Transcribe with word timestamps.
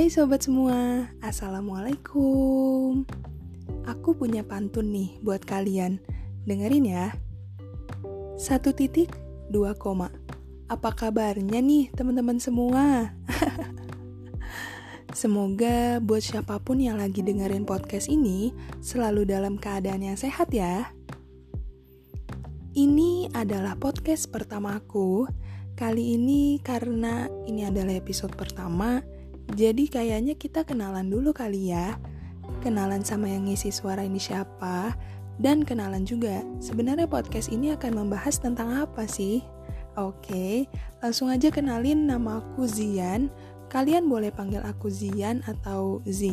Hai 0.00 0.08
sobat 0.08 0.40
semua, 0.40 1.12
Assalamualaikum. 1.20 3.04
Aku 3.84 4.16
punya 4.16 4.40
pantun 4.40 4.96
nih 4.96 5.20
buat 5.20 5.44
kalian. 5.44 6.00
Dengerin 6.48 6.88
ya. 6.88 7.12
Satu 8.40 8.72
titik, 8.72 9.12
dua 9.52 9.76
koma. 9.76 10.08
Apa 10.72 10.96
kabarnya 10.96 11.60
nih 11.60 11.92
teman-teman 11.92 12.40
semua? 12.40 13.12
Semoga 15.20 16.00
buat 16.00 16.24
siapa 16.24 16.56
pun 16.64 16.80
yang 16.80 16.96
lagi 16.96 17.20
dengerin 17.20 17.68
podcast 17.68 18.08
ini 18.08 18.56
Selalu 18.80 19.28
dalam 19.28 19.60
keadaan 19.60 20.00
yang 20.00 20.16
sehat 20.16 20.48
ya. 20.48 20.96
Ini 22.72 23.36
adalah 23.36 23.76
podcast 23.76 24.32
pertamaku 24.32 25.28
Kali 25.76 26.16
ini 26.16 26.56
karena 26.64 27.28
ini 27.44 27.68
adalah 27.68 27.92
episode 27.92 28.32
pertama 28.32 29.19
jadi 29.54 29.84
kayaknya 29.90 30.34
kita 30.38 30.62
kenalan 30.62 31.10
dulu 31.10 31.34
kali 31.34 31.74
ya. 31.74 31.98
Kenalan 32.60 33.02
sama 33.06 33.30
yang 33.30 33.48
ngisi 33.48 33.72
suara 33.72 34.04
ini 34.04 34.20
siapa, 34.20 34.94
dan 35.40 35.64
kenalan 35.64 36.04
juga. 36.04 36.44
Sebenarnya 36.60 37.08
podcast 37.08 37.48
ini 37.48 37.72
akan 37.72 38.04
membahas 38.04 38.36
tentang 38.36 38.76
apa 38.76 39.08
sih? 39.08 39.40
Oke, 39.96 40.68
langsung 41.00 41.32
aja 41.32 41.48
kenalin 41.48 42.06
nama 42.06 42.38
aku 42.38 42.68
Zian. 42.68 43.32
Kalian 43.72 44.06
boleh 44.06 44.30
panggil 44.30 44.60
aku 44.62 44.92
Zian 44.92 45.40
atau 45.48 46.04
Z, 46.06 46.28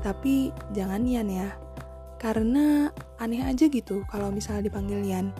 tapi 0.00 0.50
jangan 0.72 1.04
Yan 1.04 1.28
ya. 1.28 1.48
Karena 2.18 2.90
aneh 3.22 3.44
aja 3.44 3.70
gitu 3.70 4.02
kalau 4.10 4.32
misalnya 4.34 4.66
dipanggil 4.66 5.04
Yan. 5.04 5.30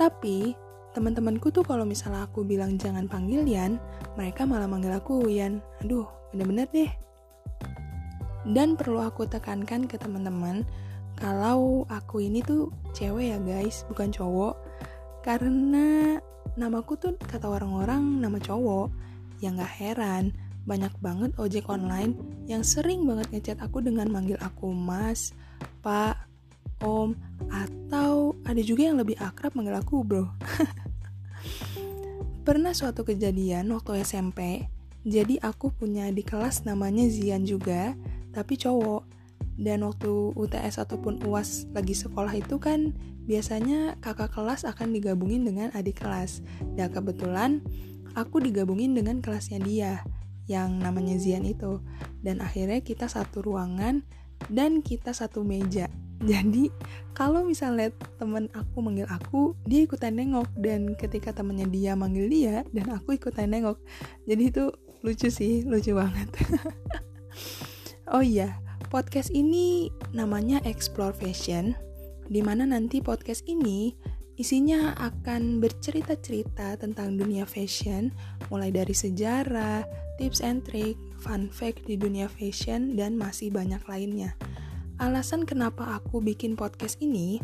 Tapi 0.00 0.56
teman-temanku 0.92 1.48
tuh 1.48 1.64
kalau 1.64 1.88
misalnya 1.88 2.28
aku 2.28 2.44
bilang 2.44 2.76
jangan 2.76 3.08
panggil 3.08 3.44
Yan, 3.48 3.80
mereka 4.16 4.44
malah 4.44 4.68
manggil 4.68 4.92
aku 4.92 5.28
Yan. 5.28 5.60
Aduh, 5.84 6.06
bener-bener 6.32 6.68
deh. 6.72 6.92
Dan 8.48 8.74
perlu 8.74 9.00
aku 9.00 9.24
tekankan 9.24 9.86
ke 9.86 9.96
teman-teman, 9.96 10.66
kalau 11.16 11.86
aku 11.86 12.24
ini 12.24 12.42
tuh 12.42 12.72
cewek 12.92 13.32
ya 13.32 13.38
guys, 13.40 13.86
bukan 13.88 14.10
cowok. 14.10 14.58
Karena 15.22 16.18
namaku 16.58 16.98
tuh 16.98 17.14
kata 17.16 17.48
orang-orang 17.48 18.20
nama 18.20 18.38
cowok. 18.40 19.10
yang 19.42 19.58
gak 19.58 19.74
heran, 19.74 20.30
banyak 20.62 20.94
banget 21.02 21.34
ojek 21.34 21.66
online 21.66 22.14
yang 22.46 22.62
sering 22.62 23.02
banget 23.02 23.26
ngechat 23.34 23.58
aku 23.58 23.82
dengan 23.82 24.06
manggil 24.06 24.38
aku 24.38 24.70
mas, 24.70 25.34
pak, 25.82 26.14
om, 26.82 27.14
atau 27.48 28.36
ada 28.42 28.60
juga 28.60 28.90
yang 28.90 28.98
lebih 28.98 29.16
akrab 29.22 29.54
manggil 29.54 29.78
aku 29.78 30.02
bro. 30.02 30.26
Pernah 32.46 32.74
suatu 32.74 33.06
kejadian 33.06 33.70
waktu 33.70 34.02
SMP, 34.02 34.66
jadi 35.02 35.42
aku 35.42 35.74
punya 35.74 36.06
di 36.14 36.22
kelas 36.22 36.62
namanya 36.62 37.06
Zian 37.10 37.42
juga, 37.42 37.98
tapi 38.30 38.54
cowok. 38.54 39.02
Dan 39.52 39.84
waktu 39.84 40.32
UTS 40.32 40.80
ataupun 40.80 41.22
UAS 41.28 41.68
lagi 41.76 41.92
sekolah 41.92 42.32
itu 42.32 42.56
kan 42.56 42.96
biasanya 43.28 44.00
kakak 44.00 44.32
kelas 44.32 44.64
akan 44.64 44.94
digabungin 44.96 45.44
dengan 45.44 45.70
adik 45.74 46.02
kelas. 46.02 46.40
Dan 46.74 46.88
kebetulan 46.90 47.60
aku 48.14 48.40
digabungin 48.40 48.96
dengan 48.96 49.20
kelasnya 49.20 49.60
dia 49.60 49.92
yang 50.46 50.78
namanya 50.80 51.18
Zian 51.18 51.44
itu. 51.44 51.82
Dan 52.22 52.40
akhirnya 52.40 52.80
kita 52.80 53.10
satu 53.10 53.42
ruangan 53.44 54.06
dan 54.50 54.82
kita 54.82 55.14
satu 55.14 55.46
meja 55.46 55.86
jadi 56.22 56.70
kalau 57.12 57.44
misalnya 57.44 57.92
temen 58.16 58.48
aku 58.56 58.78
manggil 58.80 59.06
aku 59.10 59.58
dia 59.68 59.84
ikutan 59.84 60.16
nengok. 60.16 60.48
Dan 60.56 60.94
ketika 60.96 61.34
temennya 61.34 61.68
dia 61.68 61.92
manggil 61.98 62.30
dia 62.30 62.64
dan 62.72 62.94
aku 62.94 63.18
ikutan 63.18 63.50
nengok. 63.50 63.78
Jadi 64.24 64.42
itu 64.48 64.64
lucu 65.02 65.28
sih 65.28 65.66
lucu 65.66 65.92
banget. 65.94 66.28
Oh 68.12 68.20
iya 68.20 68.60
podcast 68.92 69.32
ini 69.32 69.88
namanya 70.12 70.60
Explore 70.68 71.16
Fashion 71.16 71.72
di 72.28 72.44
mana 72.44 72.68
nanti 72.68 73.00
podcast 73.00 73.40
ini 73.48 73.96
isinya 74.36 74.92
akan 75.00 75.64
bercerita-cerita 75.64 76.76
tentang 76.76 77.16
dunia 77.16 77.48
fashion 77.48 78.12
mulai 78.52 78.68
dari 78.68 78.92
sejarah, 78.92 79.88
tips 80.20 80.44
and 80.44 80.60
trick, 80.68 81.00
fun 81.24 81.48
fact 81.48 81.88
di 81.88 81.96
dunia 81.96 82.28
fashion 82.28 82.92
dan 82.92 83.16
masih 83.16 83.48
banyak 83.48 83.80
lainnya. 83.88 84.36
Alasan 85.02 85.42
kenapa 85.42 85.98
aku 85.98 86.22
bikin 86.22 86.54
podcast 86.54 86.94
ini 87.02 87.42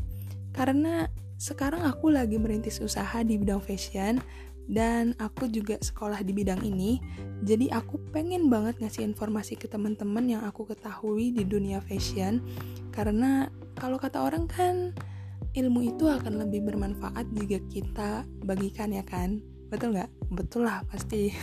karena 0.55 1.11
sekarang 1.43 1.83
aku 1.83 2.07
lagi 2.07 2.39
merintis 2.39 2.79
usaha 2.79 3.19
di 3.27 3.35
bidang 3.35 3.59
fashion 3.59 4.23
dan 4.71 5.19
aku 5.19 5.51
juga 5.51 5.75
sekolah 5.75 6.23
di 6.23 6.31
bidang 6.31 6.63
ini. 6.63 7.03
Jadi 7.43 7.67
aku 7.75 7.99
pengen 8.15 8.47
banget 8.47 8.79
ngasih 8.79 9.03
informasi 9.11 9.59
ke 9.59 9.67
teman-teman 9.67 10.39
yang 10.39 10.47
aku 10.47 10.71
ketahui 10.71 11.35
di 11.35 11.43
dunia 11.43 11.83
fashion. 11.83 12.47
Karena 12.95 13.51
kalau 13.75 13.99
kata 13.99 14.23
orang 14.23 14.47
kan 14.47 14.95
ilmu 15.59 15.83
itu 15.83 16.07
akan 16.07 16.39
lebih 16.47 16.63
bermanfaat 16.63 17.27
jika 17.35 17.59
kita 17.75 18.11
bagikan 18.47 18.95
ya 18.95 19.03
kan? 19.03 19.43
Betul 19.67 19.99
nggak? 19.99 20.11
Betul 20.31 20.63
lah 20.71 20.87
pasti. 20.87 21.35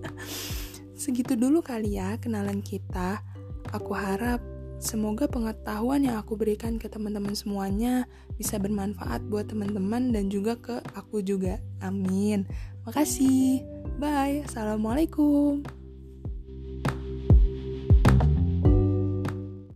Segitu 1.06 1.38
dulu 1.38 1.62
kali 1.62 2.02
ya 2.02 2.18
kenalan 2.18 2.66
kita. 2.66 3.22
Aku 3.70 3.94
harap 3.94 4.55
Semoga 4.76 5.24
pengetahuan 5.24 6.04
yang 6.04 6.20
aku 6.20 6.36
berikan 6.36 6.76
ke 6.76 6.86
teman-teman 6.92 7.32
semuanya 7.32 8.04
bisa 8.36 8.60
bermanfaat 8.60 9.24
buat 9.26 9.48
teman-teman 9.48 10.12
dan 10.12 10.28
juga 10.28 10.56
ke 10.60 10.76
aku 10.92 11.24
juga. 11.24 11.58
Amin. 11.80 12.44
Makasih. 12.84 13.64
Bye. 13.96 14.44
Assalamualaikum. 14.44 15.75